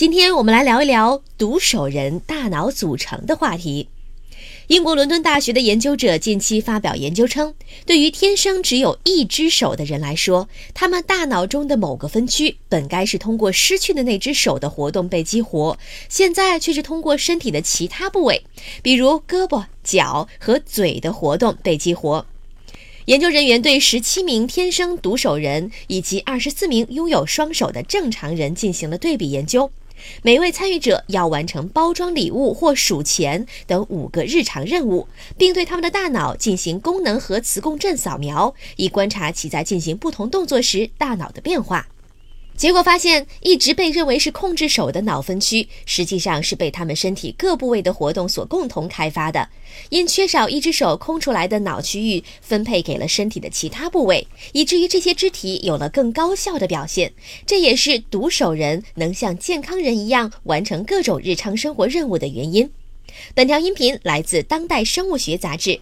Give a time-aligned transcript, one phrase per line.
[0.00, 3.90] 今天我们来聊一聊独手人大脑组成的话题。
[4.68, 15.78] 英国伦敦大学的研究者近期发表研究称，对于天生只有一只手的人来说，他们大脑中的某个分区本该是通过失去的那只手的活动被激活，
[16.08, 18.42] 现在却是通过身体的其他部位，
[18.82, 22.24] 比如胳膊、脚和嘴的活动被激活。
[23.04, 29.70] 研究人员对十七名天生独手人以及二十四名拥有双手的正常人进行了对比研究。
[30.22, 41.88] 每位参与者要完成包装礼物或数钱等五个日常任务，并对他们的大脑进行功能核磁共振扫描，以观察其在进行不同动作时大脑的变化。
[42.60, 49.48] 结果发现，一直被认为是控制手的脑分区，实际上是被他们身体各部位的活动所共同开发的。
[49.88, 57.10] 因缺少一只手空出来的脑区域分配给了身体的其他部位，以至于这些肢体有了更高效的表现。
[57.46, 62.70] 这也是独手人能像健康人一样完成各种日常生活任务的原因。
[63.34, 65.80] 本条音频来自《当代生物学》杂志。